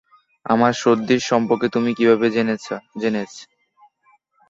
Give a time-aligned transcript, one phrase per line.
[0.45, 2.27] আমার সর্দি সম্পর্কে তুমি কীভাবে
[2.35, 2.65] জেনেছ?